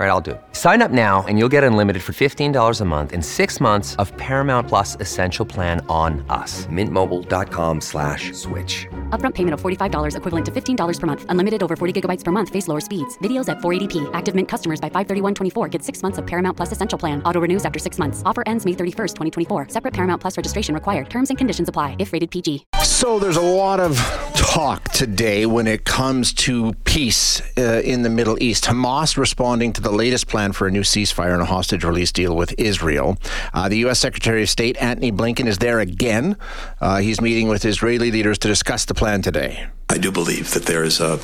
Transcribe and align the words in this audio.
All 0.00 0.06
right, 0.06 0.12
I'll 0.12 0.22
do 0.22 0.30
it. 0.30 0.40
Sign 0.52 0.80
up 0.80 0.90
now 0.90 1.26
and 1.28 1.38
you'll 1.38 1.50
get 1.50 1.62
unlimited 1.62 2.02
for 2.02 2.14
$15 2.14 2.80
a 2.80 2.84
month 2.86 3.12
in 3.12 3.20
six 3.20 3.60
months 3.60 3.96
of 3.96 4.16
Paramount 4.16 4.66
Plus 4.66 4.96
Essential 4.98 5.44
Plan 5.44 5.84
on 5.90 6.24
us. 6.30 6.66
Mintmobile.com 6.68 7.82
slash 7.82 8.32
switch. 8.32 8.86
Upfront 9.10 9.34
payment 9.34 9.52
of 9.52 9.60
$45 9.60 10.16
equivalent 10.16 10.46
to 10.46 10.52
$15 10.52 11.00
per 11.00 11.06
month. 11.06 11.26
Unlimited 11.28 11.62
over 11.62 11.76
40 11.76 12.00
gigabytes 12.00 12.24
per 12.24 12.32
month. 12.32 12.48
Face 12.48 12.66
lower 12.66 12.80
speeds. 12.80 13.18
Videos 13.18 13.50
at 13.50 13.58
480p. 13.58 14.08
Active 14.14 14.34
Mint 14.34 14.48
customers 14.48 14.80
by 14.80 14.88
531.24 14.88 15.70
get 15.70 15.82
six 15.82 16.02
months 16.02 16.16
of 16.16 16.26
Paramount 16.26 16.56
Plus 16.56 16.72
Essential 16.72 16.98
Plan. 16.98 17.22
Auto 17.24 17.38
renews 17.38 17.66
after 17.66 17.78
six 17.78 17.98
months. 17.98 18.22
Offer 18.24 18.44
ends 18.46 18.64
May 18.64 18.72
31st, 18.72 19.16
2024. 19.48 19.68
Separate 19.68 19.92
Paramount 19.92 20.18
Plus 20.18 20.34
registration 20.34 20.74
required. 20.74 21.10
Terms 21.10 21.28
and 21.28 21.36
conditions 21.36 21.68
apply 21.68 21.96
if 21.98 22.14
rated 22.14 22.30
PG. 22.30 22.64
So 22.82 23.18
there's 23.18 23.36
a 23.36 23.42
lot 23.42 23.80
of 23.80 23.98
talk 24.34 24.84
today 24.90 25.46
when 25.46 25.66
it 25.66 25.84
comes 25.84 26.32
to 26.32 26.72
peace 26.84 27.40
uh, 27.56 27.80
in 27.84 28.02
the 28.02 28.10
Middle 28.10 28.42
East. 28.42 28.64
Hamas 28.64 29.16
responding 29.16 29.72
to 29.74 29.80
the 29.80 29.89
latest 29.90 30.26
plan 30.28 30.52
for 30.52 30.66
a 30.66 30.70
new 30.70 30.82
ceasefire 30.82 31.32
and 31.32 31.42
a 31.42 31.46
hostage 31.46 31.84
release 31.84 32.12
deal 32.12 32.36
with 32.36 32.54
Israel. 32.58 33.16
Uh, 33.52 33.68
the 33.68 33.78
U.S. 33.78 34.00
Secretary 34.00 34.42
of 34.42 34.50
State 34.50 34.76
Antony 34.80 35.12
Blinken 35.12 35.46
is 35.46 35.58
there 35.58 35.80
again. 35.80 36.36
Uh, 36.80 36.98
he's 36.98 37.20
meeting 37.20 37.48
with 37.48 37.64
Israeli 37.64 38.10
leaders 38.10 38.38
to 38.38 38.48
discuss 38.48 38.84
the 38.84 38.94
plan 38.94 39.22
today. 39.22 39.66
I 39.88 39.98
do 39.98 40.12
believe 40.12 40.52
that 40.52 40.64
there 40.64 40.84
is 40.84 41.00
a 41.00 41.18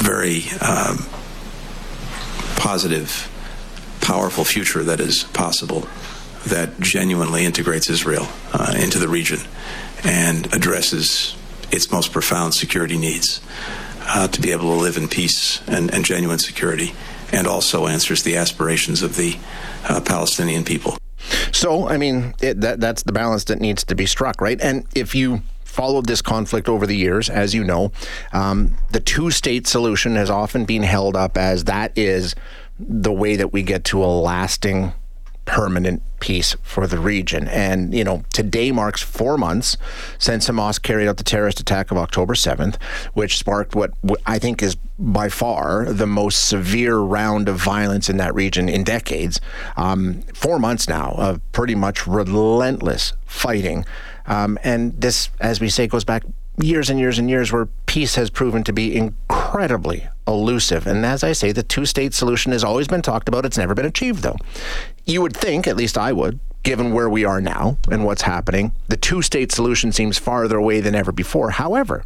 very 0.00 0.44
um, 0.60 1.06
positive, 2.56 3.30
powerful 4.00 4.44
future 4.44 4.82
that 4.84 5.00
is 5.00 5.24
possible 5.24 5.88
that 6.46 6.78
genuinely 6.80 7.44
integrates 7.44 7.88
Israel 7.88 8.26
uh, 8.52 8.74
into 8.78 8.98
the 8.98 9.08
region 9.08 9.40
and 10.04 10.52
addresses 10.52 11.36
its 11.70 11.90
most 11.90 12.12
profound 12.12 12.54
security 12.54 12.98
needs 12.98 13.40
uh, 14.06 14.28
to 14.28 14.40
be 14.40 14.52
able 14.52 14.74
to 14.74 14.80
live 14.80 14.96
in 14.96 15.08
peace 15.08 15.66
and, 15.66 15.92
and, 15.92 16.04
genuine 16.04 16.38
security, 16.38 16.92
and 17.32 17.46
also 17.46 17.86
answers 17.86 18.22
the 18.22 18.36
aspirations 18.36 19.02
of 19.02 19.16
the 19.16 19.36
uh, 19.88 20.00
Palestinian 20.00 20.64
people. 20.64 20.96
So, 21.52 21.88
I 21.88 21.96
mean, 21.96 22.34
it, 22.40 22.60
that 22.60 22.80
that's 22.80 23.02
the 23.02 23.12
balance 23.12 23.44
that 23.44 23.60
needs 23.60 23.84
to 23.84 23.94
be 23.94 24.06
struck, 24.06 24.40
right? 24.40 24.60
And 24.60 24.86
if 24.94 25.14
you 25.14 25.42
followed 25.64 26.06
this 26.06 26.22
conflict 26.22 26.68
over 26.68 26.86
the 26.86 26.96
years, 26.96 27.28
as 27.28 27.54
you 27.54 27.64
know, 27.64 27.90
um, 28.32 28.76
the 28.92 29.00
two-state 29.00 29.66
solution 29.66 30.14
has 30.16 30.30
often 30.30 30.64
been 30.64 30.82
held 30.82 31.16
up 31.16 31.36
as 31.36 31.64
that 31.64 31.92
is 31.96 32.34
the 32.78 33.12
way 33.12 33.36
that 33.36 33.52
we 33.52 33.62
get 33.62 33.84
to 33.84 34.02
a 34.02 34.06
lasting 34.06 34.92
permanent 35.44 36.02
peace 36.20 36.56
for 36.62 36.86
the 36.86 36.98
region. 36.98 37.48
And, 37.48 37.92
you 37.94 38.04
know, 38.04 38.24
today 38.32 38.72
marks 38.72 39.02
four 39.02 39.36
months 39.36 39.76
since 40.18 40.48
Hamas 40.48 40.80
carried 40.80 41.06
out 41.06 41.18
the 41.18 41.24
terrorist 41.24 41.60
attack 41.60 41.90
of 41.90 41.98
October 41.98 42.34
7th, 42.34 42.80
which 43.12 43.38
sparked 43.38 43.74
what 43.74 43.92
I 44.26 44.38
think 44.38 44.62
is 44.62 44.76
by 44.98 45.28
far 45.28 45.86
the 45.86 46.06
most 46.06 46.48
severe 46.48 46.98
round 46.98 47.48
of 47.48 47.56
violence 47.56 48.08
in 48.08 48.16
that 48.18 48.34
region 48.34 48.68
in 48.68 48.84
decades. 48.84 49.40
Um, 49.76 50.22
four 50.34 50.58
months 50.58 50.88
now 50.88 51.14
of 51.18 51.40
pretty 51.52 51.74
much 51.74 52.06
relentless 52.06 53.12
fighting. 53.26 53.84
Um, 54.26 54.58
and 54.64 54.98
this, 55.00 55.28
as 55.40 55.60
we 55.60 55.68
say, 55.68 55.86
goes 55.86 56.04
back 56.04 56.22
years 56.60 56.88
and 56.88 56.98
years 56.98 57.18
and 57.18 57.28
years 57.28 57.52
where 57.52 57.66
peace 57.86 58.14
has 58.14 58.30
proven 58.30 58.64
to 58.64 58.72
be 58.72 58.96
incredibly 58.96 60.08
elusive. 60.26 60.86
And 60.86 61.04
as 61.04 61.22
I 61.22 61.32
say, 61.32 61.52
the 61.52 61.62
two 61.62 61.86
state 61.86 62.14
solution 62.14 62.52
has 62.52 62.64
always 62.64 62.88
been 62.88 63.02
talked 63.02 63.28
about. 63.28 63.44
It's 63.44 63.58
never 63.58 63.74
been 63.74 63.86
achieved, 63.86 64.22
though. 64.22 64.36
You 65.04 65.22
would 65.22 65.36
think, 65.36 65.66
at 65.66 65.76
least 65.76 65.98
I 65.98 66.12
would, 66.12 66.40
given 66.62 66.92
where 66.92 67.10
we 67.10 67.24
are 67.24 67.40
now 67.40 67.76
and 67.90 68.04
what's 68.04 68.22
happening, 68.22 68.72
the 68.88 68.96
two 68.96 69.22
state 69.22 69.52
solution 69.52 69.92
seems 69.92 70.18
farther 70.18 70.56
away 70.56 70.80
than 70.80 70.94
ever 70.94 71.12
before. 71.12 71.50
However, 71.50 72.04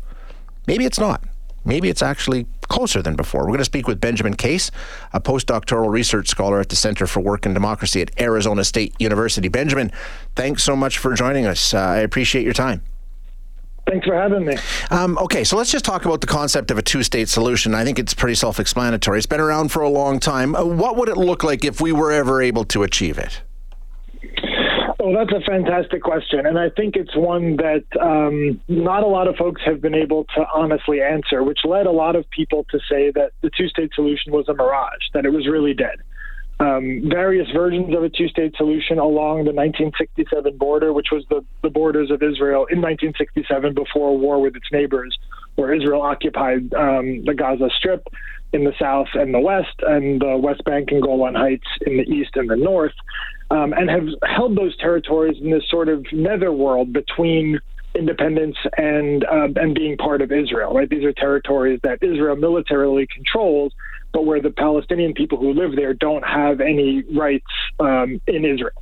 maybe 0.66 0.84
it's 0.84 0.98
not. 0.98 1.22
Maybe 1.64 1.88
it's 1.88 2.02
actually 2.02 2.46
closer 2.62 3.02
than 3.02 3.14
before. 3.14 3.42
We're 3.42 3.48
going 3.48 3.58
to 3.58 3.64
speak 3.64 3.86
with 3.86 4.00
Benjamin 4.00 4.34
Case, 4.34 4.70
a 5.12 5.20
postdoctoral 5.20 5.90
research 5.90 6.28
scholar 6.28 6.60
at 6.60 6.70
the 6.70 6.76
Center 6.76 7.06
for 7.06 7.20
Work 7.20 7.46
and 7.46 7.54
Democracy 7.54 8.00
at 8.00 8.10
Arizona 8.20 8.64
State 8.64 8.94
University. 8.98 9.48
Benjamin, 9.48 9.92
thanks 10.34 10.62
so 10.62 10.74
much 10.74 10.98
for 10.98 11.14
joining 11.14 11.46
us. 11.46 11.74
Uh, 11.74 11.78
I 11.78 11.96
appreciate 11.98 12.44
your 12.44 12.54
time. 12.54 12.82
Thanks 13.88 14.06
for 14.06 14.14
having 14.14 14.44
me. 14.44 14.56
Um, 14.90 15.16
okay, 15.18 15.44
so 15.44 15.56
let's 15.56 15.72
just 15.72 15.84
talk 15.84 16.04
about 16.04 16.20
the 16.20 16.26
concept 16.26 16.70
of 16.70 16.78
a 16.78 16.82
two 16.82 17.02
state 17.02 17.28
solution. 17.28 17.74
I 17.74 17.84
think 17.84 17.98
it's 17.98 18.12
pretty 18.12 18.34
self 18.34 18.60
explanatory. 18.60 19.18
It's 19.18 19.26
been 19.26 19.40
around 19.40 19.72
for 19.72 19.82
a 19.82 19.88
long 19.88 20.20
time. 20.20 20.54
Uh, 20.54 20.64
what 20.64 20.96
would 20.96 21.08
it 21.08 21.16
look 21.16 21.42
like 21.42 21.64
if 21.64 21.80
we 21.80 21.92
were 21.92 22.12
ever 22.12 22.42
able 22.42 22.64
to 22.66 22.82
achieve 22.82 23.18
it? 23.18 23.42
Well, 25.00 25.14
that's 25.14 25.32
a 25.32 25.40
fantastic 25.48 26.02
question. 26.02 26.44
And 26.44 26.58
I 26.58 26.70
think 26.70 26.96
it's 26.96 27.16
one 27.16 27.56
that 27.56 27.84
um, 28.00 28.60
not 28.68 29.04
a 29.04 29.06
lot 29.06 29.26
of 29.28 29.36
folks 29.36 29.62
have 29.64 29.80
been 29.80 29.94
able 29.94 30.24
to 30.36 30.44
honestly 30.52 31.00
answer, 31.00 31.42
which 31.42 31.60
led 31.64 31.86
a 31.86 31.90
lot 31.90 32.14
of 32.16 32.28
people 32.30 32.66
to 32.70 32.78
say 32.90 33.10
that 33.12 33.30
the 33.40 33.50
two 33.56 33.68
state 33.68 33.90
solution 33.94 34.32
was 34.32 34.48
a 34.48 34.54
mirage, 34.54 35.08
that 35.14 35.24
it 35.24 35.30
was 35.30 35.46
really 35.46 35.72
dead 35.72 35.98
um, 36.60 37.02
various 37.08 37.48
versions 37.52 37.94
of 37.94 38.02
a 38.02 38.08
two 38.08 38.28
state 38.28 38.54
solution 38.56 38.98
along 38.98 39.44
the 39.44 39.52
1967 39.52 40.56
border, 40.56 40.92
which 40.92 41.08
was 41.12 41.24
the, 41.30 41.44
the 41.62 41.70
borders 41.70 42.10
of 42.10 42.22
Israel 42.22 42.66
in 42.70 42.80
1967 42.80 43.74
before 43.74 44.18
war 44.18 44.40
with 44.40 44.56
its 44.56 44.66
neighbors, 44.72 45.16
where 45.54 45.72
Israel 45.72 46.02
occupied 46.02 46.74
um, 46.74 47.24
the 47.24 47.34
Gaza 47.34 47.68
Strip 47.76 48.08
in 48.52 48.64
the 48.64 48.72
south 48.80 49.08
and 49.14 49.32
the 49.32 49.40
west, 49.40 49.74
and 49.86 50.20
the 50.20 50.36
West 50.36 50.64
Bank 50.64 50.88
and 50.90 51.02
Golan 51.02 51.34
Heights 51.34 51.66
in 51.86 51.96
the 51.98 52.04
east 52.04 52.30
and 52.34 52.50
the 52.50 52.56
north, 52.56 52.94
um, 53.50 53.72
and 53.72 53.88
have 53.88 54.08
held 54.24 54.56
those 54.56 54.76
territories 54.78 55.36
in 55.40 55.50
this 55.50 55.64
sort 55.70 55.88
of 55.88 56.04
netherworld 56.12 56.92
between 56.92 57.60
independence 57.98 58.56
and 58.76 59.24
uh, 59.24 59.48
and 59.56 59.74
being 59.74 59.96
part 59.96 60.22
of 60.22 60.30
Israel. 60.32 60.74
Right, 60.74 60.88
these 60.88 61.04
are 61.04 61.12
territories 61.12 61.80
that 61.82 61.98
Israel 62.02 62.36
militarily 62.36 63.06
controls 63.14 63.72
but 64.12 64.24
where 64.24 64.40
the 64.40 64.50
Palestinian 64.50 65.12
people 65.12 65.38
who 65.38 65.52
live 65.52 65.76
there 65.76 65.94
don't 65.94 66.26
have 66.26 66.60
any 66.60 67.04
rights 67.14 67.44
um, 67.78 68.20
in 68.26 68.44
Israel, 68.44 68.72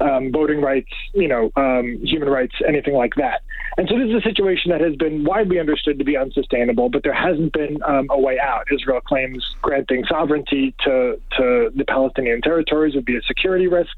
um, 0.00 0.32
voting 0.32 0.60
rights, 0.60 0.92
you 1.12 1.28
know, 1.28 1.50
um, 1.56 1.98
human 2.02 2.28
rights, 2.28 2.54
anything 2.66 2.94
like 2.94 3.14
that. 3.16 3.42
And 3.76 3.88
so 3.88 3.98
this 3.98 4.08
is 4.08 4.14
a 4.14 4.20
situation 4.20 4.70
that 4.70 4.80
has 4.80 4.94
been 4.94 5.24
widely 5.24 5.58
understood 5.58 5.98
to 5.98 6.04
be 6.04 6.16
unsustainable, 6.16 6.90
but 6.90 7.02
there 7.02 7.12
hasn't 7.14 7.52
been 7.52 7.82
um, 7.82 8.06
a 8.10 8.18
way 8.18 8.38
out. 8.38 8.66
Israel 8.72 9.00
claims 9.00 9.44
granting 9.62 10.04
sovereignty 10.08 10.74
to 10.84 11.20
to 11.38 11.70
the 11.74 11.84
Palestinian 11.88 12.40
territories 12.40 12.94
would 12.94 13.04
be 13.04 13.16
a 13.16 13.22
security 13.22 13.66
risk, 13.66 13.90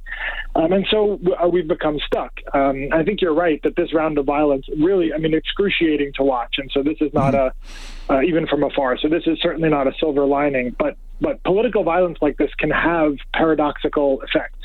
um, 0.54 0.72
and 0.72 0.86
so 0.90 1.20
uh, 1.42 1.46
we've 1.46 1.68
become 1.68 1.98
stuck. 2.06 2.32
Um, 2.54 2.88
I 2.92 3.02
think 3.02 3.20
you're 3.20 3.34
right 3.34 3.62
that 3.64 3.76
this 3.76 3.92
round 3.92 4.16
of 4.16 4.24
violence 4.24 4.66
really, 4.78 5.12
I 5.12 5.18
mean, 5.18 5.34
excruciating 5.34 6.12
to 6.14 6.22
watch, 6.22 6.54
and 6.56 6.70
so 6.72 6.82
this 6.82 6.96
is 7.00 7.12
not 7.12 7.34
mm-hmm. 7.34 8.12
a 8.12 8.16
uh, 8.16 8.22
even 8.22 8.46
from 8.46 8.62
afar. 8.62 8.96
So 8.96 9.08
this 9.08 9.24
is 9.26 9.38
certainly 9.42 9.68
not 9.68 9.86
a 9.86 9.92
silver 10.00 10.24
lining, 10.24 10.74
but 10.78 10.96
but 11.20 11.42
political 11.44 11.82
violence 11.82 12.18
like 12.20 12.36
this 12.36 12.52
can 12.58 12.70
have 12.70 13.14
paradoxical 13.34 14.22
effects. 14.22 14.55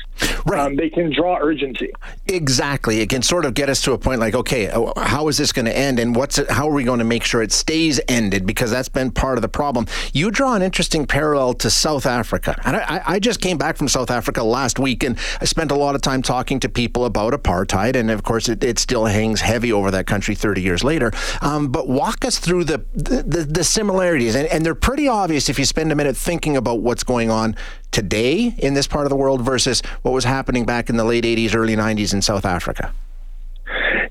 Right. 0.44 0.66
Um, 0.66 0.76
they 0.76 0.90
can 0.90 1.12
draw 1.12 1.38
urgency. 1.40 1.92
Exactly. 2.26 3.00
It 3.00 3.08
can 3.08 3.22
sort 3.22 3.44
of 3.44 3.54
get 3.54 3.68
us 3.68 3.80
to 3.82 3.92
a 3.92 3.98
point 3.98 4.20
like, 4.20 4.34
okay, 4.34 4.68
uh, 4.68 4.92
how 5.00 5.28
is 5.28 5.38
this 5.38 5.52
going 5.52 5.66
to 5.66 5.76
end, 5.76 5.98
and 5.98 6.14
what's 6.14 6.38
it, 6.38 6.50
how 6.50 6.68
are 6.68 6.72
we 6.74 6.84
going 6.84 6.98
to 6.98 7.04
make 7.04 7.24
sure 7.24 7.42
it 7.42 7.52
stays 7.52 8.00
ended? 8.08 8.46
Because 8.46 8.70
that's 8.70 8.88
been 8.88 9.10
part 9.10 9.38
of 9.38 9.42
the 9.42 9.48
problem. 9.48 9.86
You 10.12 10.30
draw 10.30 10.54
an 10.54 10.62
interesting 10.62 11.06
parallel 11.06 11.54
to 11.54 11.70
South 11.70 12.06
Africa, 12.06 12.56
and 12.64 12.76
I, 12.76 13.02
I 13.06 13.18
just 13.18 13.40
came 13.40 13.58
back 13.58 13.76
from 13.76 13.88
South 13.88 14.10
Africa 14.10 14.42
last 14.42 14.78
week, 14.78 15.02
and 15.02 15.18
I 15.40 15.44
spent 15.44 15.70
a 15.70 15.76
lot 15.76 15.94
of 15.94 16.02
time 16.02 16.22
talking 16.22 16.60
to 16.60 16.68
people 16.68 17.04
about 17.04 17.32
apartheid, 17.32 17.96
and 17.96 18.10
of 18.10 18.22
course, 18.22 18.48
it, 18.48 18.62
it 18.62 18.78
still 18.78 19.06
hangs 19.06 19.40
heavy 19.40 19.72
over 19.72 19.90
that 19.90 20.06
country 20.06 20.34
30 20.34 20.60
years 20.60 20.84
later. 20.84 21.12
Um, 21.40 21.68
but 21.68 21.88
walk 21.88 22.24
us 22.24 22.38
through 22.38 22.64
the 22.64 22.84
the, 22.94 23.46
the 23.48 23.64
similarities, 23.64 24.34
and, 24.34 24.46
and 24.48 24.64
they're 24.64 24.74
pretty 24.74 25.08
obvious 25.08 25.48
if 25.48 25.58
you 25.58 25.64
spend 25.64 25.92
a 25.92 25.94
minute 25.94 26.16
thinking 26.16 26.56
about 26.56 26.80
what's 26.80 27.04
going 27.04 27.30
on 27.30 27.56
today 27.92 28.54
in 28.58 28.74
this 28.74 28.86
part 28.86 29.06
of 29.06 29.10
the 29.10 29.16
world 29.16 29.42
versus 29.42 29.80
what 30.02 30.12
was 30.12 30.24
happening 30.24 30.64
back 30.64 30.90
in 30.90 30.96
the 30.96 31.04
late 31.04 31.24
80s, 31.24 31.54
early 31.54 31.76
90s 31.76 32.12
in 32.12 32.22
South 32.22 32.44
Africa? 32.44 32.92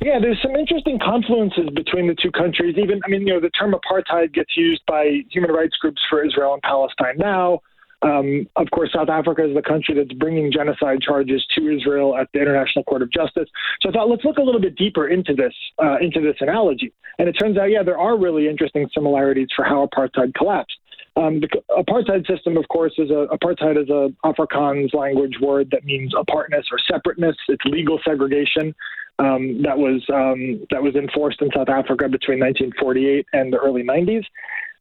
Yeah, 0.02 0.18
there's 0.20 0.42
some 0.42 0.56
interesting 0.56 0.98
confluences 0.98 1.74
between 1.76 2.08
the 2.08 2.16
two 2.16 2.32
countries. 2.32 2.76
Even, 2.78 3.02
I 3.06 3.10
mean, 3.10 3.28
you 3.28 3.34
know, 3.34 3.40
the 3.40 3.52
term 3.52 3.74
apartheid 3.74 4.34
gets 4.34 4.58
used 4.58 4.82
by 4.88 5.22
human 5.30 5.52
rights 5.52 5.76
groups 5.78 6.02
for 6.10 6.26
Israel 6.26 6.54
and 6.54 6.62
Palestine 6.64 7.18
now. 7.18 7.60
Um, 8.02 8.48
of 8.56 8.68
course, 8.72 8.92
South 8.94 9.10
Africa 9.10 9.48
is 9.48 9.54
the 9.56 9.62
country 9.62 9.94
that's 9.94 10.12
bringing 10.14 10.52
genocide 10.52 11.02
charges 11.02 11.46
to 11.56 11.70
Israel 11.70 12.18
at 12.18 12.28
the 12.34 12.42
International 12.42 12.84
Court 12.84 13.04
of 13.04 13.12
Justice. 13.12 13.48
So 13.82 13.90
I 13.90 13.92
thought 13.92 14.10
let's 14.10 14.26
look 14.26 14.38
a 14.38 14.42
little 14.42 14.62
bit 14.62 14.76
deeper 14.76 15.08
into 15.08 15.36
this 15.36 15.54
uh, 15.78 15.98
into 16.02 16.20
this 16.20 16.36
analogy. 16.40 16.94
And 17.20 17.30
it 17.30 17.34
turns 17.34 17.58
out, 17.58 17.66
yeah, 17.66 17.84
there 17.84 18.00
are 18.00 18.18
really 18.18 18.48
interesting 18.48 18.90
similarities 18.94 19.50
for 19.56 19.64
how 19.64 19.88
apartheid 19.88 20.34
collapsed. 20.34 20.78
Um, 21.18 21.42
the 21.42 21.50
apartheid 21.78 22.26
system, 22.26 22.56
of 22.56 22.68
course, 22.70 22.94
is 22.98 23.10
a 23.10 23.28
apartheid 23.36 23.82
is 23.82 23.90
a 23.90 24.14
Afrikaans 24.26 24.94
language 24.94 25.36
word 25.42 25.70
that 25.72 25.84
means 25.84 26.14
apartness 26.18 26.66
or 26.72 26.80
separateness. 26.90 27.36
It's 27.50 27.64
legal 27.66 28.00
segregation 28.06 28.74
um, 29.20 29.62
that 29.62 29.78
was 29.78 30.02
um, 30.14 30.66
that 30.72 30.82
was 30.82 30.96
enforced 30.96 31.42
in 31.42 31.50
South 31.56 31.70
Africa 31.70 32.08
between 32.08 32.40
1948 32.40 33.26
and 33.34 33.52
the 33.54 33.58
early 33.58 33.84
90s. 33.84 34.24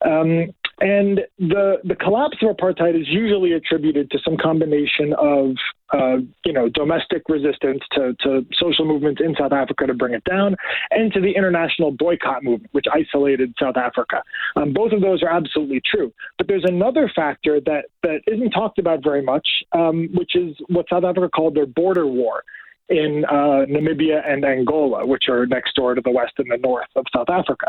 Um, 0.03 0.55
and 0.81 1.21
the 1.39 1.77
the 1.85 1.97
collapse 1.97 2.39
of 2.43 2.57
apartheid 2.57 2.99
is 2.99 3.09
usually 3.09 3.53
attributed 3.53 4.11
to 4.13 4.19
some 4.25 4.37
combination 4.37 5.13
of 5.19 5.57
uh, 5.93 6.17
you 6.45 6.53
know, 6.53 6.69
domestic 6.69 7.23
resistance 7.29 7.81
to, 7.93 8.15
to 8.21 8.47
social 8.55 8.85
movements 8.85 9.21
in 9.25 9.35
South 9.39 9.53
Africa 9.53 9.87
to 9.87 9.95
bring 9.95 10.15
it 10.15 10.25
down, 10.25 10.57
and 10.91 11.13
to 11.13 11.21
the 11.21 11.31
international 11.31 11.91
boycott 11.91 12.43
movement, 12.43 12.71
which 12.73 12.87
isolated 12.93 13.53
South 13.61 13.77
Africa. 13.77 14.23
Um, 14.57 14.73
both 14.73 14.93
of 14.93 15.01
those 15.01 15.23
are 15.23 15.29
absolutely 15.29 15.81
true. 15.85 16.13
But 16.39 16.49
there's 16.49 16.65
another 16.65 17.11
factor 17.15 17.61
that, 17.61 17.87
that 18.03 18.21
isn't 18.27 18.51
talked 18.51 18.79
about 18.79 19.03
very 19.03 19.23
much, 19.23 19.47
um, 19.73 20.09
which 20.15 20.37
is 20.37 20.57
what 20.69 20.87
South 20.89 21.05
Africa 21.05 21.29
called 21.29 21.55
their 21.55 21.67
border 21.67 22.07
war 22.07 22.45
in 22.89 23.25
uh, 23.29 23.65
Namibia 23.69 24.29
and 24.29 24.45
Angola, 24.45 25.07
which 25.07 25.25
are 25.29 25.47
next 25.47 25.75
door 25.77 25.95
to 25.95 26.01
the 26.01 26.11
west 26.11 26.33
and 26.39 26.51
the 26.51 26.59
north 26.59 26.89
of 26.97 27.05
South 27.15 27.31
Africa. 27.31 27.69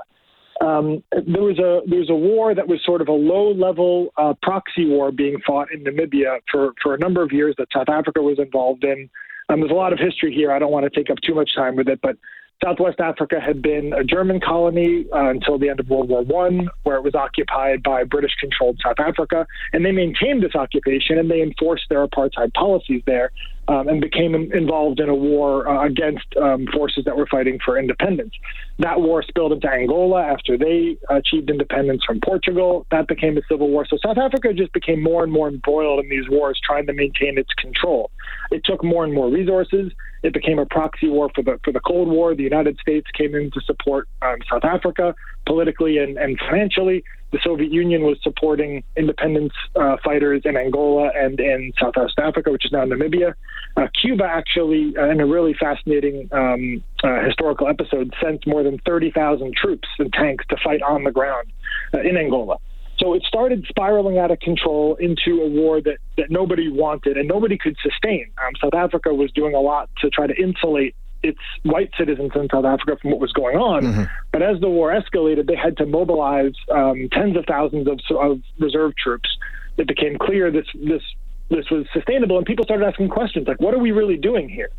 Um, 0.62 1.04
there 1.12 1.42
was 1.42 1.58
a 1.58 1.82
there 1.90 2.00
was 2.00 2.10
a 2.10 2.16
war 2.16 2.54
that 2.54 2.68
was 2.68 2.80
sort 2.86 3.02
of 3.02 3.08
a 3.08 3.14
low 3.14 3.52
level 3.52 4.10
uh, 4.18 4.34
proxy 4.44 4.86
war 4.86 5.12
being 5.12 5.38
fought 5.46 5.72
in 5.72 5.84
Namibia 5.84 6.40
for 6.52 6.74
for 6.82 6.94
a 6.94 7.00
number 7.00 7.24
of 7.24 7.32
years 7.32 7.56
that 7.58 7.68
South 7.74 7.90
Africa 7.90 8.22
was 8.22 8.38
involved 8.38 8.84
in. 8.84 9.10
Um, 9.50 9.60
there's 9.60 9.72
a 9.72 9.76
lot 9.76 9.92
of 9.92 10.00
history 10.00 10.34
here. 10.34 10.52
I 10.52 10.60
don't 10.60 10.72
want 10.72 10.86
to 10.86 10.90
take 10.90 11.10
up 11.10 11.18
too 11.26 11.34
much 11.34 11.50
time 11.56 11.76
with 11.76 11.90
it, 11.90 12.00
but 12.02 12.16
Southwest 12.64 13.00
Africa 13.00 13.40
had 13.44 13.62
been 13.64 13.92
a 13.94 14.04
German 14.04 14.40
colony 14.40 15.06
uh, 15.12 15.30
until 15.30 15.58
the 15.58 15.68
end 15.68 15.80
of 15.80 15.90
World 15.90 16.10
War 16.10 16.24
One, 16.24 16.70
where 16.84 16.96
it 16.96 17.04
was 17.04 17.16
occupied 17.16 17.82
by 17.82 18.04
British-controlled 18.04 18.80
South 18.84 19.00
Africa, 19.00 19.48
and 19.74 19.84
they 19.84 19.92
maintained 19.92 20.44
this 20.44 20.54
occupation 20.54 21.18
and 21.18 21.30
they 21.30 21.42
enforced 21.42 21.86
their 21.90 22.06
apartheid 22.06 22.54
policies 22.54 23.02
there 23.08 23.32
um, 23.68 23.88
and 23.88 24.02
became 24.02 24.36
involved 24.36 25.00
in 25.00 25.10
a 25.10 25.16
war 25.16 25.68
uh, 25.68 25.86
against 25.86 26.26
um, 26.42 26.66
forces 26.74 27.04
that 27.06 27.16
were 27.16 27.28
fighting 27.28 27.60
for 27.64 27.78
independence. 27.78 28.34
That 28.80 29.00
war 29.00 29.24
spilled 29.24 29.52
into 29.52 29.70
Angola 29.70 30.24
after 30.24 30.58
they 30.58 30.98
achieved 31.10 31.50
independence 31.50 32.02
from 32.06 32.20
Portugal. 32.26 32.86
That 32.92 33.08
became 33.08 33.38
a 33.38 33.42
civil 33.50 33.70
war. 33.70 33.86
So 33.88 33.98
South 34.04 34.18
Africa 34.18 34.54
just 34.54 34.74
became 34.74 35.02
more 35.02 35.24
and 35.24 35.32
more 35.32 35.48
embroiled 35.48 36.04
in 36.04 36.10
these 36.10 36.30
wars, 36.30 36.60
trying 36.66 36.88
to 36.88 36.94
maintain 36.94 37.38
its 37.38 37.54
control. 37.54 38.12
It 38.50 38.64
took 38.66 38.84
more 38.84 39.04
and 39.04 39.14
more 39.14 39.30
resources. 39.30 39.92
It 40.24 40.34
became 40.34 40.60
a 40.60 40.66
proxy 40.66 41.10
war 41.10 41.32
for 41.34 41.42
the 41.44 41.60
for 41.64 41.72
the 41.72 41.80
Cold 41.80 42.08
War. 42.08 42.36
The 42.36 42.44
United 42.44 42.78
States 42.80 43.08
came 43.18 43.34
in 43.36 43.52
to 43.52 43.62
support 43.62 44.08
um, 44.22 44.38
South 44.52 44.64
Africa 44.64 45.16
politically 45.52 45.98
and, 45.98 46.18
and 46.18 46.40
financially 46.50 47.04
the 47.34 47.40
Soviet 47.44 47.72
Union 47.74 48.04
was 48.04 48.18
supporting 48.24 48.84
independence 48.96 49.52
uh, 49.76 49.98
fighters 50.02 50.44
in 50.46 50.56
Angola 50.56 51.12
and 51.14 51.40
in 51.42 51.74
Southwest 51.78 52.18
Africa, 52.20 52.52
which 52.52 52.66
is 52.66 52.72
now 52.72 52.86
Namibia. 52.86 53.34
Uh, 53.76 53.88
Cuba 54.02 54.24
actually, 54.24 54.94
uh, 54.98 55.10
in 55.10 55.20
a 55.20 55.26
really 55.26 55.54
fascinating 55.54 56.30
um, 56.32 56.82
uh, 57.04 57.22
historical 57.26 57.68
episode, 57.68 58.14
sent 58.24 58.48
more 58.48 58.64
than 58.64 58.80
30,000 58.86 59.54
troops 59.54 59.88
and 60.00 60.12
tanks 60.14 60.46
to 60.50 60.58
fight 60.64 60.82
on 60.82 61.04
the 61.04 61.12
ground 61.12 61.52
uh, 61.94 62.00
in 62.00 62.16
Angola. 62.16 62.58
So 62.98 63.14
it 63.14 63.24
started 63.24 63.66
spiraling 63.68 64.20
out 64.20 64.32
of 64.32 64.40
control 64.40 64.96
into 64.96 65.42
a 65.42 65.50
war 65.50 65.82
that, 65.82 65.98
that 66.18 66.30
nobody 66.30 66.70
wanted 66.70 67.18
and 67.18 67.28
nobody 67.28 67.58
could 67.58 67.76
sustain. 67.82 68.28
Um, 68.46 68.54
South 68.62 68.74
Africa 68.74 69.14
was 69.14 69.32
doing 69.32 69.56
a 69.56 69.60
lot 69.60 69.90
to 70.02 70.10
try 70.10 70.28
to 70.28 70.36
insulate 70.36 70.96
its 71.24 71.40
white 71.64 71.92
citizens 71.98 72.32
in 72.36 72.48
South 72.52 72.66
Africa 72.66 72.98
from 73.02 73.12
what 73.12 73.20
was 73.20 73.32
going 73.32 73.58
on. 73.58 73.84
Mm-hmm. 73.84 74.04
But 74.32 74.42
as 74.42 74.60
the 74.60 74.70
war 74.70 74.92
escalated, 74.92 75.48
they 75.48 75.56
had 75.56 75.78
to 75.78 75.86
mobilize 75.86 76.54
um, 76.72 77.10
tens 77.12 77.38
of 77.38 77.46
thousands 77.46 77.88
of, 77.88 78.00
of 78.18 78.42
reserve 78.60 78.96
troops. 78.96 79.30
It 79.78 79.88
became 79.88 80.18
clear 80.18 80.52
this 80.52 80.66
this 80.76 81.02
this 81.50 81.70
was 81.70 81.86
sustainable, 81.94 82.38
and 82.38 82.46
people 82.46 82.66
started 82.66 82.86
asking 82.86 83.10
questions 83.10 83.48
like, 83.48 83.60
"What 83.60 83.74
are 83.74 83.80
we 83.80 83.92
really 83.92 84.18
doing 84.18 84.50
here?" 84.50 84.70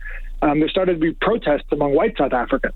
Um, 0.40 0.58
there 0.60 0.68
started 0.68 0.94
to 0.94 0.98
be 0.98 1.12
protests 1.12 1.70
among 1.70 1.94
white 1.94 2.16
South 2.16 2.32
Africans, 2.32 2.74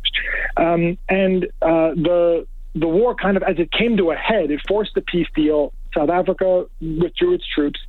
um, 0.57 0.99
and 1.09 1.45
uh, 1.63 1.91
the 1.95 2.47
the 2.75 2.87
war 2.87 3.15
kind 3.15 3.37
of, 3.37 3.43
as 3.43 3.59
it 3.59 3.73
came 3.73 3.97
to 3.97 4.11
a 4.11 4.15
head, 4.15 4.51
it 4.51 4.61
forced 4.69 4.95
the 4.95 5.01
peace 5.01 5.29
deal. 5.35 5.73
South 5.97 6.11
Africa 6.11 6.67
withdrew 6.81 7.35
its 7.35 7.45
troops, 7.55 7.81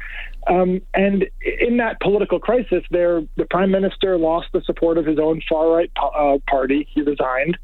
um, 0.48 0.82
and 0.94 1.26
in 1.60 1.78
that 1.78 2.00
political 2.00 2.40
crisis, 2.40 2.84
there 2.90 3.22
the 3.36 3.46
prime 3.46 3.72
minister 3.72 4.18
lost 4.18 4.48
the 4.54 4.62
support 4.66 4.98
of 4.98 5.06
his 5.06 5.20
own 5.20 5.42
far 5.48 5.70
right 5.70 5.92
uh, 5.98 6.38
party. 6.50 6.88
He 6.94 7.02
resigned. 7.02 7.58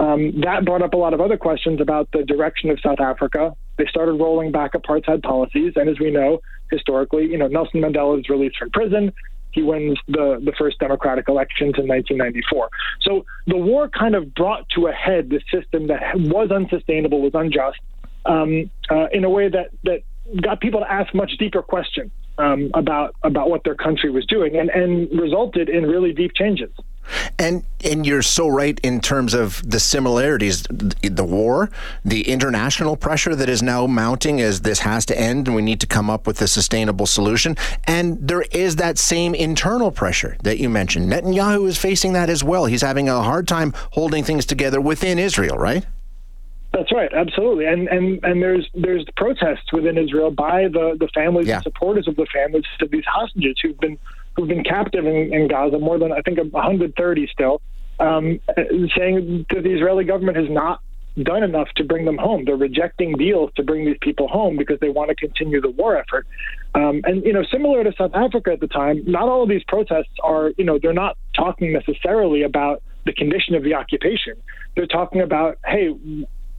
Um, 0.00 0.40
that 0.40 0.64
brought 0.64 0.80
up 0.80 0.94
a 0.94 0.96
lot 0.96 1.12
of 1.12 1.20
other 1.20 1.36
questions 1.36 1.78
about 1.80 2.08
the 2.12 2.22
direction 2.22 2.70
of 2.70 2.78
South 2.80 3.00
Africa. 3.00 3.54
They 3.76 3.84
started 3.86 4.14
rolling 4.14 4.50
back 4.50 4.72
apartheid 4.72 5.22
policies, 5.22 5.74
and 5.76 5.90
as 5.90 5.98
we 6.00 6.10
know, 6.10 6.40
historically, 6.70 7.26
you 7.26 7.36
know, 7.36 7.48
Nelson 7.48 7.82
Mandela 7.82 8.18
is 8.18 8.28
released 8.30 8.56
from 8.56 8.70
prison. 8.70 9.12
He 9.52 9.62
wins 9.62 9.98
the, 10.06 10.40
the 10.42 10.52
first 10.58 10.78
democratic 10.78 11.28
elections 11.28 11.74
in 11.76 11.86
1994. 11.88 12.70
So 13.02 13.26
the 13.46 13.56
war 13.56 13.88
kind 13.88 14.14
of 14.14 14.34
brought 14.34 14.68
to 14.70 14.86
a 14.86 14.92
head 14.92 15.28
the 15.28 15.40
system 15.52 15.88
that 15.88 16.00
was 16.14 16.50
unsustainable, 16.50 17.20
was 17.20 17.32
unjust, 17.34 17.78
um, 18.24 18.70
uh, 18.90 19.06
in 19.12 19.24
a 19.24 19.30
way 19.30 19.48
that, 19.48 19.70
that 19.84 20.02
got 20.40 20.60
people 20.60 20.80
to 20.80 20.90
ask 20.90 21.14
much 21.14 21.32
deeper 21.38 21.62
questions 21.62 22.10
um, 22.38 22.70
about 22.74 23.14
about 23.22 23.50
what 23.50 23.64
their 23.64 23.74
country 23.74 24.10
was 24.10 24.24
doing, 24.26 24.56
and, 24.56 24.70
and 24.70 25.10
resulted 25.20 25.68
in 25.68 25.84
really 25.84 26.12
deep 26.12 26.32
changes. 26.34 26.70
And 27.38 27.64
and 27.82 28.06
you're 28.06 28.22
so 28.22 28.46
right 28.46 28.78
in 28.82 29.00
terms 29.00 29.34
of 29.34 29.68
the 29.68 29.80
similarities, 29.80 30.62
the 30.62 31.24
war, 31.24 31.70
the 32.04 32.28
international 32.28 32.96
pressure 32.96 33.34
that 33.34 33.48
is 33.48 33.62
now 33.62 33.86
mounting 33.86 34.40
as 34.40 34.60
this 34.60 34.80
has 34.80 35.04
to 35.06 35.18
end, 35.18 35.48
and 35.48 35.56
we 35.56 35.62
need 35.62 35.80
to 35.80 35.86
come 35.86 36.08
up 36.08 36.26
with 36.26 36.40
a 36.40 36.46
sustainable 36.48 37.06
solution. 37.06 37.56
And 37.84 38.16
there 38.20 38.42
is 38.52 38.76
that 38.76 38.98
same 38.98 39.34
internal 39.34 39.90
pressure 39.90 40.36
that 40.42 40.58
you 40.58 40.68
mentioned. 40.68 41.10
Netanyahu 41.10 41.66
is 41.66 41.78
facing 41.78 42.12
that 42.12 42.30
as 42.30 42.44
well. 42.44 42.66
He's 42.66 42.82
having 42.82 43.08
a 43.08 43.22
hard 43.22 43.48
time 43.48 43.72
holding 43.92 44.22
things 44.22 44.46
together 44.46 44.80
within 44.80 45.18
Israel, 45.18 45.56
right? 45.56 45.84
That's 46.72 46.92
right, 46.92 47.12
absolutely, 47.12 47.66
and 47.66 47.88
and 47.88 48.22
and 48.22 48.40
there's 48.40 48.68
there's 48.74 49.04
protests 49.16 49.72
within 49.72 49.98
Israel 49.98 50.30
by 50.30 50.68
the 50.68 50.96
the 51.00 51.08
families 51.12 51.48
yeah. 51.48 51.56
and 51.56 51.62
supporters 51.64 52.06
of 52.06 52.14
the 52.14 52.26
families 52.32 52.64
of 52.80 52.90
these 52.92 53.04
hostages 53.06 53.56
who've 53.60 53.78
been 53.80 53.98
who've 54.36 54.46
been 54.46 54.62
captive 54.62 55.04
in, 55.04 55.34
in 55.34 55.48
Gaza, 55.48 55.78
more 55.78 55.98
than 55.98 56.12
I 56.12 56.20
think 56.20 56.38
130 56.38 57.28
still, 57.32 57.60
um, 57.98 58.38
saying 58.96 59.46
that 59.50 59.62
the 59.64 59.74
Israeli 59.74 60.04
government 60.04 60.36
has 60.36 60.48
not 60.48 60.80
done 61.24 61.42
enough 61.42 61.68
to 61.76 61.84
bring 61.84 62.04
them 62.04 62.16
home. 62.16 62.44
They're 62.44 62.56
rejecting 62.56 63.14
deals 63.14 63.50
to 63.56 63.64
bring 63.64 63.84
these 63.84 63.98
people 64.00 64.28
home 64.28 64.56
because 64.56 64.78
they 64.80 64.90
want 64.90 65.10
to 65.10 65.16
continue 65.16 65.60
the 65.60 65.70
war 65.70 65.96
effort. 65.96 66.26
Um, 66.74 67.00
and 67.04 67.24
you 67.24 67.32
know, 67.32 67.42
similar 67.50 67.82
to 67.82 67.92
South 67.98 68.14
Africa 68.14 68.52
at 68.52 68.60
the 68.60 68.68
time, 68.68 69.02
not 69.06 69.24
all 69.24 69.42
of 69.42 69.48
these 69.48 69.64
protests 69.66 70.14
are 70.22 70.52
you 70.56 70.64
know 70.64 70.78
they're 70.80 70.92
not 70.92 71.16
talking 71.34 71.72
necessarily 71.72 72.42
about 72.42 72.82
the 73.06 73.12
condition 73.12 73.54
of 73.56 73.64
the 73.64 73.74
occupation. 73.74 74.34
They're 74.76 74.86
talking 74.86 75.20
about 75.20 75.58
hey 75.66 75.88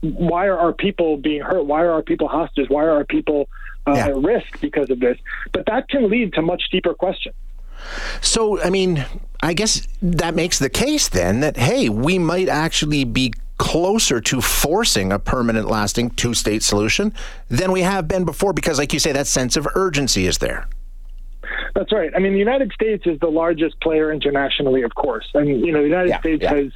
why 0.02 0.46
are 0.46 0.58
our 0.58 0.72
people 0.72 1.16
being 1.16 1.40
hurt? 1.40 1.64
Why 1.64 1.82
are 1.82 1.92
our 1.92 2.02
people 2.02 2.28
hostages? 2.28 2.68
Why 2.68 2.84
are 2.84 2.90
our 2.90 3.04
people 3.04 3.48
uh, 3.86 3.94
yeah. 3.94 4.08
at 4.08 4.16
risk 4.16 4.60
because 4.60 4.90
of 4.90 5.00
this? 5.00 5.16
But 5.52 5.66
that 5.66 5.88
can 5.88 6.10
lead 6.10 6.34
to 6.34 6.42
much 6.42 6.62
deeper 6.70 6.92
questions. 6.92 7.34
So, 8.20 8.60
I 8.60 8.70
mean, 8.70 9.04
I 9.40 9.54
guess 9.54 9.86
that 10.02 10.34
makes 10.34 10.58
the 10.58 10.70
case 10.70 11.08
then 11.08 11.40
that, 11.40 11.56
hey, 11.56 11.88
we 11.88 12.18
might 12.18 12.48
actually 12.48 13.04
be 13.04 13.32
closer 13.58 14.20
to 14.20 14.40
forcing 14.40 15.12
a 15.12 15.18
permanent, 15.18 15.68
lasting 15.68 16.10
two 16.10 16.34
state 16.34 16.62
solution 16.62 17.14
than 17.48 17.70
we 17.72 17.82
have 17.82 18.08
been 18.08 18.24
before, 18.24 18.52
because, 18.52 18.78
like 18.78 18.92
you 18.92 18.98
say, 18.98 19.12
that 19.12 19.26
sense 19.26 19.56
of 19.56 19.66
urgency 19.74 20.26
is 20.26 20.38
there. 20.38 20.66
That's 21.74 21.92
right. 21.92 22.10
I 22.14 22.18
mean, 22.18 22.32
the 22.32 22.38
United 22.38 22.72
States 22.72 23.06
is 23.06 23.18
the 23.20 23.30
largest 23.30 23.80
player 23.80 24.12
internationally, 24.12 24.82
of 24.82 24.94
course. 24.94 25.28
And, 25.34 25.48
you 25.48 25.72
know, 25.72 25.80
the 25.80 25.88
United 25.88 26.10
yeah, 26.10 26.20
States 26.20 26.42
yeah. 26.42 26.54
has 26.54 26.72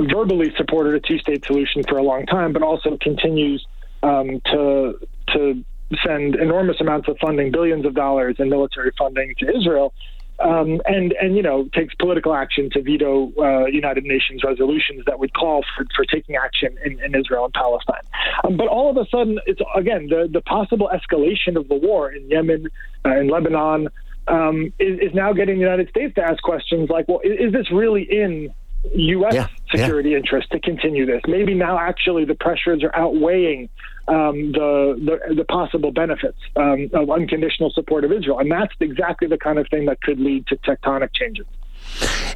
verbally 0.00 0.52
supported 0.56 0.94
a 0.94 1.00
two-state 1.00 1.44
solution 1.44 1.82
for 1.88 1.98
a 1.98 2.02
long 2.02 2.26
time, 2.26 2.52
but 2.52 2.62
also 2.62 2.96
continues 3.00 3.64
um, 4.02 4.40
to 4.46 4.98
to 5.28 5.64
send 6.04 6.34
enormous 6.36 6.80
amounts 6.80 7.08
of 7.08 7.16
funding, 7.18 7.50
billions 7.50 7.86
of 7.86 7.94
dollars 7.94 8.36
in 8.38 8.48
military 8.48 8.92
funding 8.98 9.34
to 9.38 9.56
Israel, 9.56 9.92
um, 10.40 10.80
and 10.86 11.12
and 11.12 11.36
you 11.36 11.42
know 11.42 11.68
takes 11.72 11.94
political 11.94 12.34
action 12.34 12.68
to 12.70 12.82
veto 12.82 13.32
uh, 13.38 13.66
United 13.66 14.04
Nations 14.04 14.42
resolutions 14.44 15.04
that 15.06 15.18
would 15.18 15.32
call 15.32 15.64
for, 15.76 15.86
for 15.94 16.04
taking 16.04 16.36
action 16.36 16.76
in, 16.84 17.00
in 17.00 17.14
Israel 17.14 17.44
and 17.44 17.54
Palestine. 17.54 18.02
Um, 18.44 18.56
but 18.56 18.66
all 18.66 18.90
of 18.90 18.96
a 18.96 19.08
sudden, 19.10 19.38
it's 19.46 19.60
again 19.74 20.08
the 20.08 20.28
the 20.30 20.40
possible 20.42 20.90
escalation 20.92 21.56
of 21.56 21.68
the 21.68 21.76
war 21.76 22.10
in 22.10 22.28
Yemen, 22.28 22.68
uh, 23.04 23.16
in 23.16 23.28
Lebanon. 23.28 23.88
Um, 24.26 24.72
is, 24.78 25.00
is, 25.00 25.14
now 25.14 25.34
getting 25.34 25.56
the 25.56 25.60
United 25.60 25.90
States 25.90 26.14
to 26.14 26.22
ask 26.22 26.42
questions 26.42 26.88
like, 26.88 27.06
well, 27.06 27.20
is, 27.22 27.48
is 27.48 27.52
this 27.52 27.70
really 27.70 28.04
in 28.10 28.54
U.S. 28.94 29.34
Yeah, 29.34 29.48
security 29.70 30.10
yeah. 30.10 30.18
interests 30.18 30.50
to 30.50 30.60
continue 30.60 31.06
this. 31.06 31.22
Maybe 31.26 31.54
now 31.54 31.78
actually 31.78 32.24
the 32.24 32.34
pressures 32.34 32.82
are 32.82 32.94
outweighing 32.94 33.68
um, 34.08 34.52
the, 34.52 35.18
the, 35.28 35.34
the 35.34 35.44
possible 35.44 35.90
benefits 35.90 36.38
um, 36.56 36.90
of 36.92 37.10
unconditional 37.10 37.70
support 37.70 38.04
of 38.04 38.12
Israel, 38.12 38.38
and 38.38 38.50
that's 38.50 38.74
exactly 38.80 39.28
the 39.28 39.38
kind 39.38 39.58
of 39.58 39.66
thing 39.68 39.86
that 39.86 40.00
could 40.02 40.20
lead 40.20 40.46
to 40.48 40.56
tectonic 40.56 41.10
changes. 41.14 41.46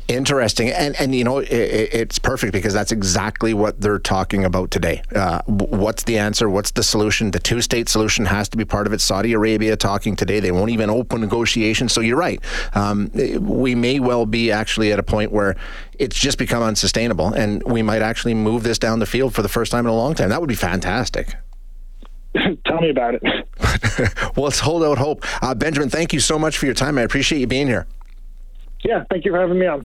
Interesting, 0.09 0.71
and 0.71 0.97
and 0.99 1.15
you 1.15 1.23
know 1.23 1.37
it, 1.37 1.51
it's 1.51 2.19
perfect 2.19 2.55
because 2.55 2.73
that's 2.73 2.93
exactly 2.93 3.53
what 3.53 3.79
they're 3.79 3.99
talking 3.99 4.43
about 4.43 4.71
today. 4.71 5.03
Uh, 5.15 5.43
what's 5.45 6.05
the 6.05 6.17
answer? 6.17 6.49
What's 6.49 6.71
the 6.71 6.83
solution? 6.83 7.31
The 7.31 7.39
two-state 7.39 7.91
solution 7.91 8.25
has 8.25 8.49
to 8.49 8.57
be 8.57 8.65
part 8.65 8.87
of 8.87 8.95
it. 8.95 9.03
Saudi 9.03 9.35
Arabia 9.35 9.77
talking 9.77 10.17
today. 10.17 10.41
They 10.41 10.51
won't 10.51 10.71
even 10.71 10.89
open 10.89 11.21
negotiations. 11.21 11.93
So 11.93 12.01
you're 12.01 12.17
right. 12.17 12.43
Um, 12.75 13.11
we 13.39 13.75
may 13.75 14.01
well 14.01 14.25
be 14.25 14.51
actually 14.51 14.93
at 14.93 14.99
a 14.99 15.03
point 15.03 15.31
where 15.31 15.57
it's 15.99 16.19
just 16.19 16.39
become 16.39 16.63
unsustainable, 16.63 17.35
and 17.35 17.63
we 17.65 17.83
might 17.83 18.01
actually 18.01 18.33
move 18.33 18.63
this 18.63 18.79
down 18.79 19.01
the 19.01 19.07
field 19.07 19.35
for 19.35 19.43
the 19.43 19.49
first 19.49 19.71
time 19.71 19.85
in 19.85 19.91
a 19.91 19.97
long 19.97 20.15
time. 20.15 20.31
That 20.31 20.41
would 20.41 20.49
be 20.49 20.55
fantastic. 20.55 21.35
Tell 22.67 22.81
me 22.81 22.89
about 22.89 23.15
it. 23.15 23.23
well, 24.37 24.47
let's 24.47 24.61
hold 24.61 24.85
out 24.85 24.97
hope. 24.97 25.23
Uh, 25.43 25.55
Benjamin, 25.55 25.91
thank 25.91 26.15
you 26.15 26.21
so 26.21 26.39
much 26.39 26.57
for 26.57 26.65
your 26.65 26.75
time. 26.75 26.97
I 26.97 27.03
appreciate 27.03 27.41
you 27.41 27.47
being 27.47 27.67
here. 27.67 27.87
Yeah, 28.85 29.05
thank 29.11 29.25
you 29.25 29.33
for 29.33 29.41
having 29.41 29.59
me 29.59 29.67
on. 29.67 29.85